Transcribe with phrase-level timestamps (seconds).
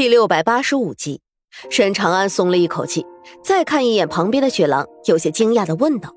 [0.00, 1.20] 第六百八十五集，
[1.68, 3.04] 沈长安松了一口气，
[3.44, 6.14] 再看一眼旁边的雪狼，有些惊讶的问道：“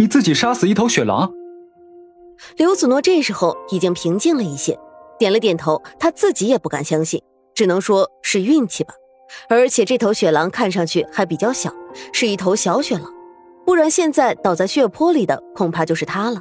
[0.00, 1.32] 你自己杀死一头雪狼？”
[2.58, 4.76] 刘子诺这时候已经平静了一些，
[5.20, 7.22] 点了点头，他自己也不敢相信，
[7.54, 8.92] 只能说是运气吧。
[9.48, 11.72] 而且这头雪狼看上去还比较小，
[12.12, 13.08] 是一头小雪狼，
[13.64, 16.40] 不然现在倒在血泊里的恐怕就是他了。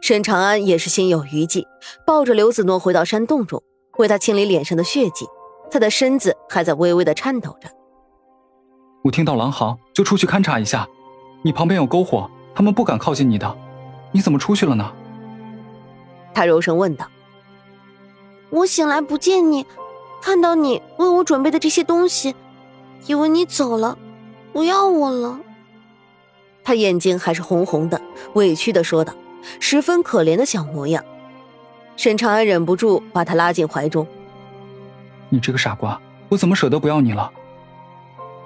[0.00, 1.66] 沈长安也是心有余悸，
[2.06, 3.62] 抱着刘子诺回到山洞中，
[3.98, 5.26] 为他清理脸上的血迹。
[5.70, 7.68] 他的身子还在微微的颤抖着。
[9.04, 10.86] 我听到狼嚎，就出去勘察一下。
[11.42, 13.56] 你旁边有篝火，他们不敢靠近你的。
[14.10, 14.92] 你怎么出去了呢？
[16.34, 17.06] 他柔声问道。
[18.50, 19.66] 我醒来不见你，
[20.20, 22.34] 看到你为我准备的这些东西，
[23.06, 23.96] 以为你走了，
[24.52, 25.38] 不要我了。
[26.64, 28.00] 他眼睛还是红红的，
[28.34, 29.14] 委屈的说道，
[29.60, 31.04] 十分可怜的小模样。
[31.96, 34.06] 沈长安忍不住把他拉进怀中。
[35.28, 37.30] 你这个傻瓜，我怎么舍得不要你了？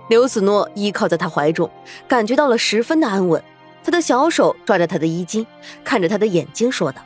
[0.08, 1.70] 刘子诺依靠在他怀中，
[2.08, 3.42] 感觉到了十分的安稳。
[3.84, 5.46] 他的小手抓着他的衣襟，
[5.82, 7.02] 看着他的眼睛说道：“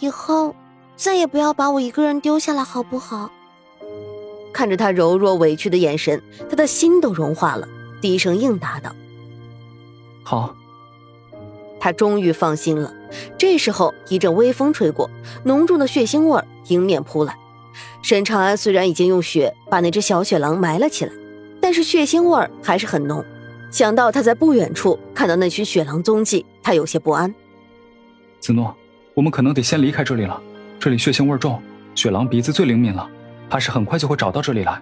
[0.00, 0.54] 以后
[0.96, 3.30] 再也不要把我一个人丢下来，好不好？”
[4.52, 7.68] 看着他柔弱委屈的眼神，他的心都融化了，
[8.00, 8.92] 低声应答道
[10.24, 10.54] ：“好。”
[11.78, 12.94] 他终于放心了。
[13.36, 15.10] 这时候，一阵微风吹过，
[15.44, 17.36] 浓重的血腥味迎面扑来。
[18.02, 21.12] 沈长安虽然已经用血把那只小雪狼埋了起来，
[21.60, 23.24] 但是血腥味儿还是很浓。
[23.70, 27.34] 想到他在不远处看到那群雪狼踪迹，他有些不安。
[28.40, 28.74] 子诺，
[29.14, 30.40] 我们可能得先离开这里了。
[30.78, 31.60] 这里血腥味重，
[31.94, 33.08] 雪狼鼻子最灵敏了，
[33.48, 34.80] 怕是很快就会找到这里来。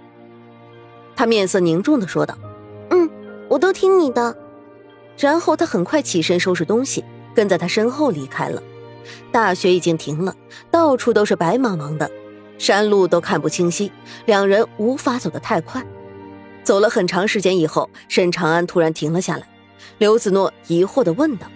[1.15, 2.37] 他面色凝重的说道
[2.91, 3.09] ：“嗯，
[3.49, 4.37] 我都听你的。”
[5.17, 7.05] 然后他很快起身收拾东西，
[7.35, 8.63] 跟在他身后离开了。
[9.31, 10.35] 大雪已经停了，
[10.71, 12.11] 到处都是白茫茫的。
[12.63, 13.91] 山路都看不清晰，
[14.25, 15.85] 两人无法走得太快。
[16.63, 19.43] 走了很长时间以后，沈长安突然停了下来。
[19.99, 21.49] 刘子诺疑惑的问道：“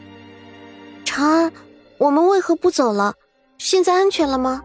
[1.07, 1.53] 长安，
[1.99, 3.15] 我们为何不走了？
[3.57, 4.61] 现在安全了吗？”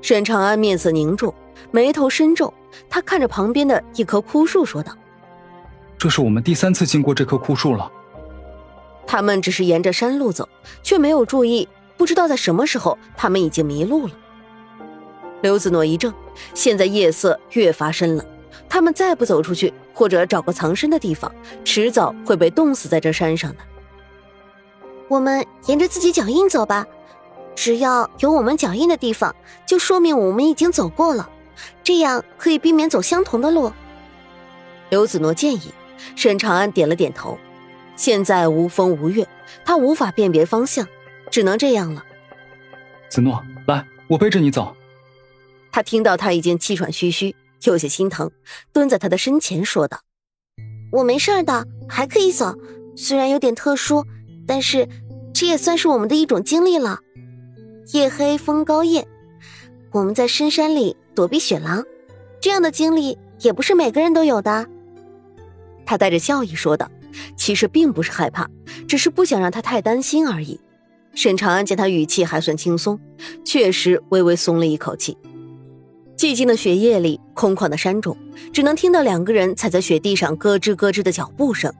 [0.00, 1.34] 沈长安面色凝重，
[1.70, 2.54] 眉头深皱，
[2.88, 4.96] 他看着旁边的一棵枯树说道
[5.98, 7.92] ：“这是我们第三次经过这棵枯树了。”
[9.06, 10.48] 他们只是沿着山路走，
[10.82, 11.68] 却没有注意，
[11.98, 14.14] 不知道在什么时候他们已经迷路了。
[15.44, 16.10] 刘子诺一怔，
[16.54, 18.24] 现在夜色越发深了，
[18.66, 21.30] 他们再不走出去，或者找个藏身的地方，
[21.62, 23.58] 迟早会被冻死在这山上的。
[25.06, 26.86] 我们沿着自己脚印走吧，
[27.54, 31.28] 只要有我们脚印的地方，就说明我们已经走过了，
[31.82, 33.70] 这样可以避免走相同的路。
[34.88, 35.74] 刘子诺建议，
[36.16, 37.36] 沈长安点了点头。
[37.96, 39.28] 现在无风无月，
[39.62, 40.88] 他无法辨别方向，
[41.30, 42.02] 只能这样了。
[43.10, 44.74] 子诺，来，我背着你走。
[45.74, 48.30] 他听到他已经气喘吁吁，有些心疼，
[48.72, 50.02] 蹲在他的身前说道
[50.92, 52.54] ：“我没事的，还可以走。
[52.94, 54.06] 虽然有点特殊，
[54.46, 54.88] 但是
[55.32, 57.00] 这也算是我们的一种经历了。
[57.92, 59.04] 夜黑风高夜，
[59.90, 61.84] 我们在深山里躲避雪狼，
[62.40, 64.68] 这样的经历也不是每个人都有的。”
[65.84, 66.88] 他带着笑意说道
[67.36, 68.48] ：“其实并不是害怕，
[68.86, 70.60] 只是不想让他太担心而已。”
[71.16, 73.00] 沈长安见他语气还算轻松，
[73.44, 75.18] 确实微微松了一口气。
[76.16, 78.16] 寂静的雪夜里，空旷的山中，
[78.52, 81.72] 只能听到两个人踩在雪地上咯吱咯吱的脚步声。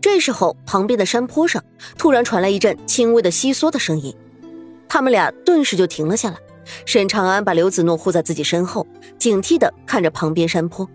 [0.00, 1.62] 这时候，旁边的山坡上
[1.98, 4.14] 突然传来一阵轻微的窸窣的声音，
[4.88, 6.36] 他们俩顿时就停了下来。
[6.86, 8.86] 沈长安把刘子诺护在自己身后，
[9.18, 10.88] 警惕地看着旁边山坡，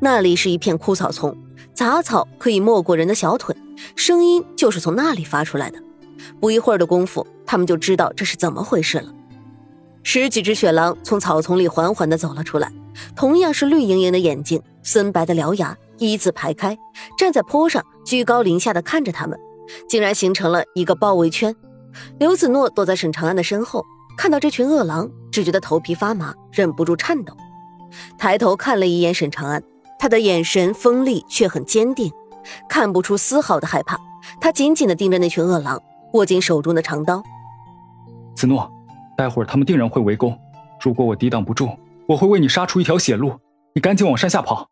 [0.00, 1.36] 那里是一片枯草丛，
[1.72, 3.54] 杂草可以没过人的小腿，
[3.94, 5.78] 声音就是从那里发出来的。
[6.40, 9.12] 不一会儿的功夫，他们就知道这是怎么回事了。
[10.08, 12.70] 十几只雪狼从草丛里缓缓地走了出来，
[13.16, 16.78] 同样是绿莹莹的眼睛，森白的獠牙，一字排开，
[17.18, 19.36] 站在坡上，居高临下的看着他们，
[19.88, 21.52] 竟然形成了一个包围圈。
[22.20, 23.84] 刘子诺躲在沈长安的身后，
[24.16, 27.36] 看到这群恶狼，只觉得头皮发麻，忍不住颤抖。
[28.16, 29.60] 抬头看了一眼沈长安，
[29.98, 32.12] 他的眼神锋利却很坚定，
[32.68, 33.98] 看不出丝毫的害怕。
[34.40, 35.82] 他紧紧地盯着那群恶狼，
[36.12, 37.20] 握紧手中的长刀。
[38.36, 38.75] 子诺。
[39.16, 40.38] 待会儿他们定然会围攻，
[40.80, 41.70] 如果我抵挡不住，
[42.06, 43.38] 我会为你杀出一条血路。
[43.74, 44.68] 你赶紧往山下跑。”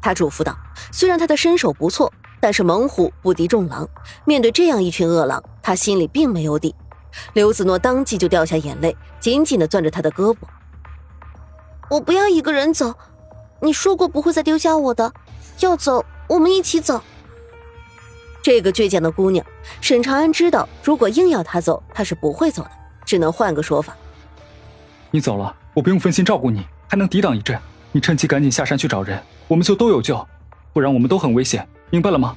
[0.00, 0.56] 他嘱咐道。
[0.90, 3.88] 虽然他的身手不错，但是猛虎不敌众狼，
[4.24, 6.74] 面对这样一群恶狼，他心里并没有底。
[7.34, 10.38] 刘子诺当即就掉下眼泪，紧紧的攥着他的胳膊
[11.90, 12.94] ：“我不要一个人走，
[13.60, 15.12] 你说过不会再丢下我的，
[15.60, 17.00] 要走我们一起走。”
[18.42, 19.44] 这个倔强的姑娘，
[19.80, 22.70] 沈长安知道，如果硬要她走，她是不会走的。
[23.12, 23.94] 只能换个说法。
[25.10, 27.60] 你走了，我不用分心照顾你，还能抵挡一阵。
[27.92, 30.26] 你趁机赶紧下山去找人，我们就都有救，
[30.72, 32.34] 不然我们都很危险，明白了吗？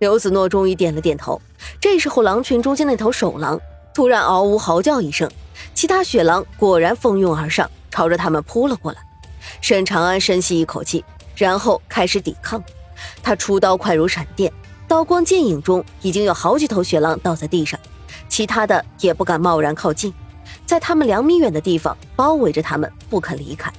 [0.00, 1.40] 刘子诺终于点了点头。
[1.80, 3.60] 这时候，狼群中间那头首狼
[3.94, 5.30] 突然嗷呜嚎叫一声，
[5.72, 8.98] 其他雪狼果然蜂拥而上，朝着他们扑了过来。
[9.60, 11.04] 沈长安深吸一口气，
[11.36, 12.60] 然后开始抵抗。
[13.22, 14.52] 他出刀快如闪电，
[14.88, 17.78] 刀光剑影中已经有好几头雪狼倒在地上，
[18.34, 20.12] 其他的也不敢贸然靠近，
[20.66, 23.72] 在他们两米远的地方包围着他们，不肯离开。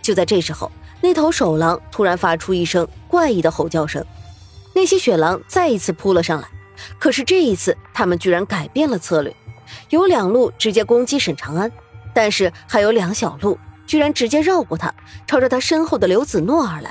[0.00, 0.72] 就在这时候，
[1.02, 4.02] 那头首狼突然发出一声怪异的吼叫声。
[4.74, 6.48] 那些雪狼再一次扑了上来，
[6.98, 9.36] 可是这一次他们居然改变了策略，
[9.90, 11.70] 有两路直接攻击沈长安，
[12.14, 14.94] 但是还有两小路居然直接绕过他，
[15.26, 16.90] 朝着他身后的刘子诺而来。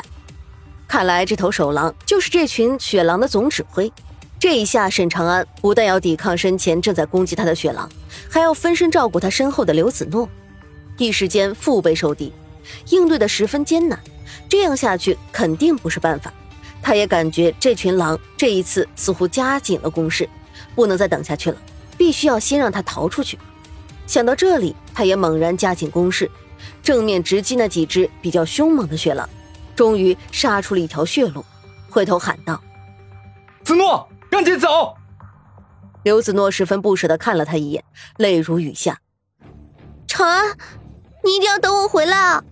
[0.87, 3.91] 看来这头首狼就是这群雪狼的总指挥。
[4.43, 7.89] 这一下，沈长安不但要抵抗身前正在攻击他的雪狼，
[8.29, 10.27] 还要分身照顾他身后的刘子诺，
[10.97, 12.33] 一时间腹背受敌，
[12.89, 13.97] 应对的十分艰难。
[14.49, 16.33] 这样下去肯定不是办法。
[16.81, 20.27] 他也感觉这群狼这一次似乎加紧了攻势，
[20.75, 21.57] 不能再等下去了，
[21.97, 23.39] 必须要先让他逃出去。
[24.05, 26.29] 想到这里，他也猛然加紧攻势，
[26.83, 29.29] 正面直击那几只比较凶猛的雪狼，
[29.73, 31.45] 终于杀出了一条血路，
[31.89, 32.61] 回头喊道
[33.63, 34.95] ：“子诺，赶紧走！”
[36.01, 37.83] 刘子诺十分不舍的看了他一眼，
[38.17, 38.97] 泪如雨下
[40.07, 40.57] ：“长安，
[41.23, 42.43] 你一定要等我回来啊！”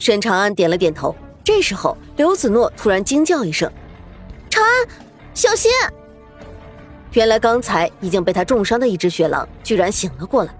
[0.00, 1.14] 沈长安点了点头。
[1.44, 3.70] 这时候，刘子诺突然惊叫一声
[4.48, 4.88] ：“长安，
[5.34, 5.70] 小心！”
[7.12, 10.54] 原来刚才已经被他重伤的一只雪狼居然醒了过来，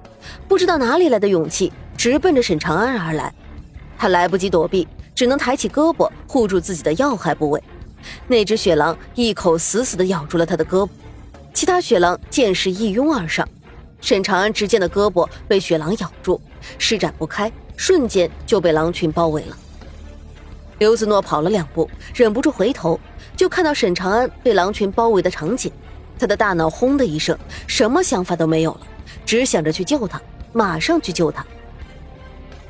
[0.47, 3.32] 不知道哪里来的勇气，直奔着沈长安而来。
[3.97, 7.62] 他来不及躲避，只能抬起胳膊护住自己的要害部位。
[8.26, 10.88] 那只雪狼一口死死地咬住了他的胳膊，
[11.54, 13.49] 其他雪狼见势一拥而上。
[14.00, 16.40] 沈长安只见的胳膊被雪狼咬住，
[16.78, 19.56] 施展不开，瞬间就被狼群包围了。
[20.78, 22.99] 刘子诺跑了两步，忍不住回头，
[23.37, 25.70] 就看到沈长安被狼群包围的场景。
[26.19, 28.81] 他的大脑轰的一声，什么想法都没有了，
[29.25, 30.20] 只想着去救他，
[30.52, 31.46] 马上去救他。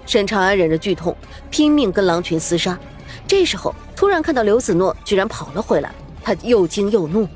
[0.05, 1.17] 沈长安忍着剧痛，
[1.51, 2.79] 拼命跟狼群厮杀。
[3.27, 5.93] 这时候，突然看到刘子诺居然跑了回来，
[6.23, 7.29] 他又惊又怒：“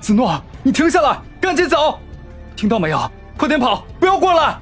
[0.00, 1.98] 子诺，你停下来，赶紧走！
[2.54, 3.10] 听到没有？
[3.36, 4.58] 快点跑，不要过来！”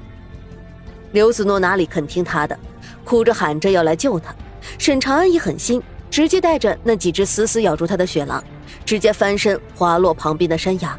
[1.13, 2.57] 刘子诺哪里肯听他的，
[3.03, 4.35] 哭着喊着要来救他。
[4.77, 8.43] 沈长安一狠心，直接带着那几只死死咬住他的雪狼，
[8.83, 10.97] 直接翻身滑落旁边的山崖。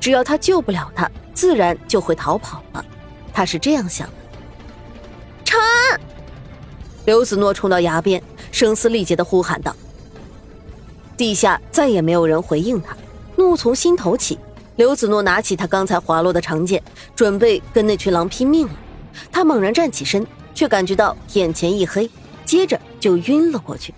[0.00, 2.84] 只要他救不了他，自然就会逃跑了。
[3.32, 4.14] 他是这样想的。
[5.44, 6.00] 长安，
[7.04, 9.74] 刘子诺冲到崖边，声嘶力竭的呼喊道。
[11.16, 12.96] 地下再也没有人回应他，
[13.36, 14.38] 怒从心头起。
[14.76, 16.82] 刘子诺拿起他刚才滑落的长剑，
[17.14, 18.72] 准备跟那群狼拼命了。
[19.30, 22.10] 他猛然站起身，却感觉到眼前一黑。
[22.44, 23.94] 接着就晕了过去。